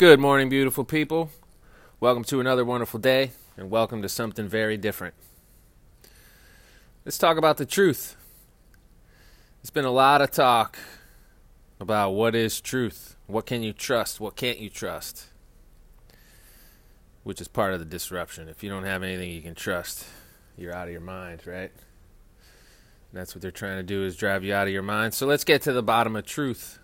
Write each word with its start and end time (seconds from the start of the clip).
Good 0.00 0.18
morning, 0.18 0.48
beautiful 0.48 0.84
people. 0.84 1.30
Welcome 2.00 2.24
to 2.24 2.40
another 2.40 2.64
wonderful 2.64 2.98
day, 2.98 3.32
and 3.58 3.70
welcome 3.70 4.00
to 4.00 4.08
something 4.08 4.48
very 4.48 4.78
different. 4.78 5.12
Let's 7.04 7.18
talk 7.18 7.36
about 7.36 7.58
the 7.58 7.66
truth. 7.66 8.16
There's 9.60 9.68
been 9.68 9.84
a 9.84 9.90
lot 9.90 10.22
of 10.22 10.30
talk 10.30 10.78
about 11.78 12.12
what 12.12 12.34
is 12.34 12.62
truth, 12.62 13.16
what 13.26 13.44
can 13.44 13.62
you 13.62 13.74
trust, 13.74 14.20
what 14.20 14.36
can't 14.36 14.58
you 14.58 14.70
trust, 14.70 15.26
which 17.22 17.42
is 17.42 17.48
part 17.48 17.74
of 17.74 17.78
the 17.78 17.84
disruption. 17.84 18.48
If 18.48 18.62
you 18.62 18.70
don't 18.70 18.84
have 18.84 19.02
anything 19.02 19.28
you 19.28 19.42
can 19.42 19.54
trust, 19.54 20.06
you're 20.56 20.74
out 20.74 20.88
of 20.88 20.92
your 20.92 21.02
mind, 21.02 21.46
right? 21.46 21.72
And 23.10 23.20
that's 23.20 23.34
what 23.34 23.42
they're 23.42 23.50
trying 23.50 23.76
to 23.76 23.82
do 23.82 24.02
is 24.02 24.16
drive 24.16 24.44
you 24.44 24.54
out 24.54 24.66
of 24.66 24.72
your 24.72 24.80
mind. 24.80 25.12
So 25.12 25.26
let's 25.26 25.44
get 25.44 25.60
to 25.60 25.74
the 25.74 25.82
bottom 25.82 26.16
of 26.16 26.24
truth. 26.24 26.79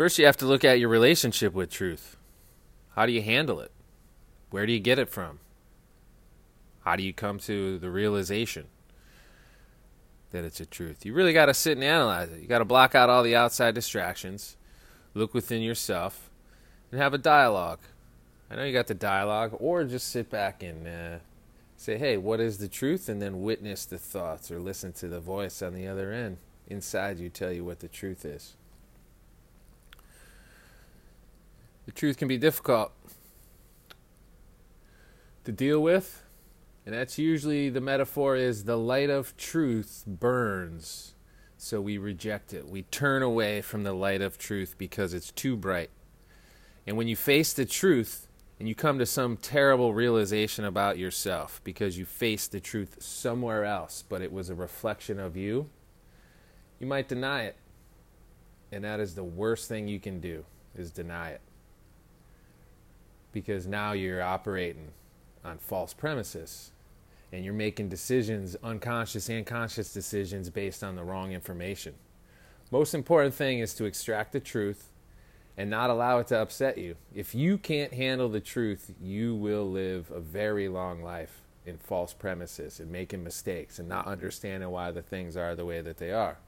First, 0.00 0.18
you 0.18 0.24
have 0.24 0.38
to 0.38 0.46
look 0.46 0.64
at 0.64 0.80
your 0.80 0.88
relationship 0.88 1.52
with 1.52 1.68
truth. 1.68 2.16
How 2.96 3.04
do 3.04 3.12
you 3.12 3.20
handle 3.20 3.60
it? 3.60 3.70
Where 4.48 4.64
do 4.64 4.72
you 4.72 4.80
get 4.80 4.98
it 4.98 5.10
from? 5.10 5.40
How 6.86 6.96
do 6.96 7.02
you 7.02 7.12
come 7.12 7.38
to 7.40 7.78
the 7.78 7.90
realization 7.90 8.68
that 10.30 10.42
it's 10.42 10.58
a 10.58 10.64
truth? 10.64 11.04
You 11.04 11.12
really 11.12 11.34
got 11.34 11.46
to 11.46 11.52
sit 11.52 11.76
and 11.76 11.84
analyze 11.84 12.30
it. 12.32 12.40
You 12.40 12.48
got 12.48 12.60
to 12.60 12.64
block 12.64 12.94
out 12.94 13.10
all 13.10 13.22
the 13.22 13.36
outside 13.36 13.74
distractions, 13.74 14.56
look 15.12 15.34
within 15.34 15.60
yourself, 15.60 16.30
and 16.90 16.98
have 16.98 17.12
a 17.12 17.18
dialogue. 17.18 17.80
I 18.50 18.56
know 18.56 18.64
you 18.64 18.72
got 18.72 18.86
the 18.86 18.94
dialogue, 18.94 19.54
or 19.58 19.84
just 19.84 20.08
sit 20.08 20.30
back 20.30 20.62
and 20.62 20.88
uh, 20.88 21.18
say, 21.76 21.98
hey, 21.98 22.16
what 22.16 22.40
is 22.40 22.56
the 22.56 22.68
truth? 22.68 23.10
And 23.10 23.20
then 23.20 23.42
witness 23.42 23.84
the 23.84 23.98
thoughts 23.98 24.50
or 24.50 24.60
listen 24.60 24.94
to 24.94 25.08
the 25.08 25.20
voice 25.20 25.60
on 25.60 25.74
the 25.74 25.86
other 25.86 26.10
end 26.10 26.38
inside 26.68 27.18
you 27.18 27.28
tell 27.28 27.52
you 27.52 27.66
what 27.66 27.80
the 27.80 27.88
truth 27.88 28.24
is. 28.24 28.56
The 31.90 31.94
truth 31.94 32.18
can 32.18 32.28
be 32.28 32.38
difficult 32.38 32.92
to 35.42 35.50
deal 35.50 35.82
with, 35.82 36.22
and 36.86 36.94
that's 36.94 37.18
usually 37.18 37.68
the 37.68 37.80
metaphor 37.80 38.36
is 38.36 38.62
the 38.62 38.78
light 38.78 39.10
of 39.10 39.36
truth 39.36 40.04
burns, 40.06 41.16
so 41.56 41.80
we 41.80 41.98
reject 41.98 42.54
it. 42.54 42.68
We 42.68 42.82
turn 42.82 43.24
away 43.24 43.60
from 43.60 43.82
the 43.82 43.92
light 43.92 44.22
of 44.22 44.38
truth 44.38 44.76
because 44.78 45.12
it's 45.12 45.32
too 45.32 45.56
bright. 45.56 45.90
And 46.86 46.96
when 46.96 47.08
you 47.08 47.16
face 47.16 47.52
the 47.52 47.66
truth, 47.66 48.28
and 48.60 48.68
you 48.68 48.76
come 48.76 49.00
to 49.00 49.04
some 49.04 49.36
terrible 49.36 49.92
realization 49.92 50.64
about 50.64 50.96
yourself 50.96 51.60
because 51.64 51.98
you 51.98 52.04
faced 52.04 52.52
the 52.52 52.60
truth 52.60 53.02
somewhere 53.02 53.64
else, 53.64 54.04
but 54.08 54.22
it 54.22 54.32
was 54.32 54.48
a 54.48 54.54
reflection 54.54 55.18
of 55.18 55.36
you, 55.36 55.68
you 56.78 56.86
might 56.86 57.08
deny 57.08 57.46
it. 57.46 57.56
And 58.70 58.84
that 58.84 59.00
is 59.00 59.16
the 59.16 59.24
worst 59.24 59.68
thing 59.68 59.88
you 59.88 59.98
can 59.98 60.20
do 60.20 60.44
is 60.76 60.92
deny 60.92 61.30
it 61.30 61.40
because 63.32 63.66
now 63.66 63.92
you're 63.92 64.22
operating 64.22 64.88
on 65.44 65.58
false 65.58 65.92
premises 65.92 66.72
and 67.32 67.44
you're 67.44 67.54
making 67.54 67.88
decisions, 67.88 68.56
unconscious 68.62 69.28
and 69.28 69.46
conscious 69.46 69.92
decisions 69.92 70.50
based 70.50 70.82
on 70.82 70.96
the 70.96 71.04
wrong 71.04 71.32
information. 71.32 71.94
Most 72.70 72.94
important 72.94 73.34
thing 73.34 73.60
is 73.60 73.74
to 73.74 73.84
extract 73.84 74.32
the 74.32 74.40
truth 74.40 74.90
and 75.56 75.68
not 75.68 75.90
allow 75.90 76.18
it 76.18 76.28
to 76.28 76.38
upset 76.38 76.78
you. 76.78 76.96
If 77.14 77.34
you 77.34 77.58
can't 77.58 77.92
handle 77.92 78.28
the 78.28 78.40
truth, 78.40 78.92
you 79.00 79.34
will 79.34 79.68
live 79.68 80.10
a 80.10 80.20
very 80.20 80.68
long 80.68 81.02
life 81.02 81.42
in 81.66 81.76
false 81.76 82.12
premises 82.12 82.80
and 82.80 82.90
making 82.90 83.22
mistakes 83.22 83.78
and 83.78 83.88
not 83.88 84.06
understanding 84.06 84.70
why 84.70 84.90
the 84.90 85.02
things 85.02 85.36
are 85.36 85.54
the 85.54 85.64
way 85.64 85.80
that 85.80 85.98
they 85.98 86.12
are. 86.12 86.38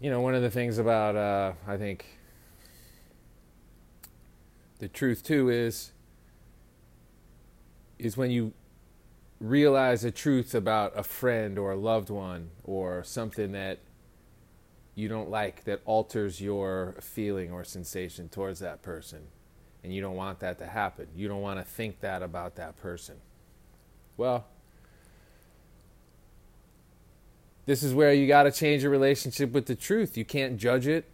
You 0.00 0.10
know, 0.10 0.20
one 0.20 0.34
of 0.34 0.42
the 0.42 0.50
things 0.50 0.78
about, 0.78 1.16
uh, 1.16 1.52
I 1.66 1.76
think, 1.76 2.04
the 4.78 4.88
truth 4.88 5.22
too 5.22 5.48
is 5.48 5.92
is 7.98 8.16
when 8.16 8.30
you 8.30 8.52
realize 9.40 10.04
a 10.04 10.10
truth 10.10 10.54
about 10.54 10.92
a 10.96 11.02
friend 11.02 11.58
or 11.58 11.72
a 11.72 11.76
loved 11.76 12.10
one 12.10 12.50
or 12.64 13.02
something 13.02 13.52
that 13.52 13.78
you 14.94 15.08
don't 15.08 15.30
like 15.30 15.64
that 15.64 15.80
alters 15.84 16.40
your 16.40 16.96
feeling 17.00 17.52
or 17.52 17.62
sensation 17.64 18.28
towards 18.28 18.60
that 18.60 18.82
person 18.82 19.20
and 19.82 19.94
you 19.94 20.00
don't 20.00 20.16
want 20.16 20.40
that 20.40 20.58
to 20.58 20.66
happen. 20.66 21.06
You 21.14 21.28
don't 21.28 21.40
want 21.40 21.60
to 21.60 21.64
think 21.64 22.00
that 22.00 22.22
about 22.22 22.56
that 22.56 22.76
person. 22.76 23.16
Well 24.16 24.46
this 27.66 27.82
is 27.82 27.92
where 27.92 28.14
you 28.14 28.26
got 28.26 28.44
to 28.44 28.50
change 28.52 28.82
your 28.82 28.90
relationship 28.90 29.52
with 29.52 29.66
the 29.66 29.74
truth. 29.74 30.16
You 30.16 30.24
can't 30.24 30.56
judge 30.56 30.86
it 30.86 31.04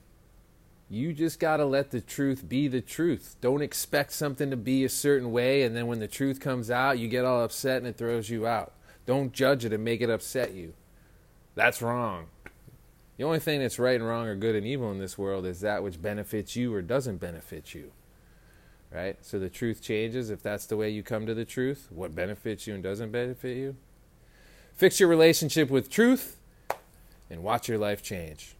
you 0.94 1.12
just 1.12 1.40
got 1.40 1.56
to 1.56 1.64
let 1.64 1.90
the 1.90 2.00
truth 2.00 2.48
be 2.48 2.68
the 2.68 2.80
truth. 2.80 3.36
Don't 3.40 3.62
expect 3.62 4.12
something 4.12 4.50
to 4.50 4.56
be 4.56 4.84
a 4.84 4.88
certain 4.88 5.32
way, 5.32 5.62
and 5.62 5.76
then 5.76 5.86
when 5.86 5.98
the 5.98 6.08
truth 6.08 6.40
comes 6.40 6.70
out, 6.70 6.98
you 6.98 7.08
get 7.08 7.24
all 7.24 7.42
upset 7.42 7.78
and 7.78 7.86
it 7.86 7.96
throws 7.96 8.30
you 8.30 8.46
out. 8.46 8.72
Don't 9.04 9.32
judge 9.32 9.64
it 9.64 9.72
and 9.72 9.84
make 9.84 10.00
it 10.00 10.08
upset 10.08 10.54
you. 10.54 10.72
That's 11.54 11.82
wrong. 11.82 12.26
The 13.16 13.24
only 13.24 13.38
thing 13.38 13.60
that's 13.60 13.78
right 13.78 13.96
and 13.96 14.06
wrong 14.06 14.26
or 14.26 14.34
good 14.34 14.54
and 14.54 14.66
evil 14.66 14.90
in 14.90 14.98
this 14.98 15.18
world 15.18 15.46
is 15.46 15.60
that 15.60 15.82
which 15.82 16.00
benefits 16.00 16.56
you 16.56 16.74
or 16.74 16.82
doesn't 16.82 17.18
benefit 17.18 17.74
you. 17.74 17.92
Right? 18.92 19.16
So 19.20 19.38
the 19.38 19.50
truth 19.50 19.82
changes 19.82 20.30
if 20.30 20.42
that's 20.42 20.66
the 20.66 20.76
way 20.76 20.90
you 20.90 21.02
come 21.02 21.26
to 21.26 21.34
the 21.34 21.44
truth, 21.44 21.88
what 21.90 22.14
benefits 22.14 22.66
you 22.66 22.74
and 22.74 22.82
doesn't 22.82 23.10
benefit 23.10 23.56
you. 23.56 23.76
Fix 24.74 25.00
your 25.00 25.08
relationship 25.08 25.70
with 25.70 25.90
truth 25.90 26.36
and 27.28 27.42
watch 27.42 27.68
your 27.68 27.78
life 27.78 28.02
change. 28.02 28.54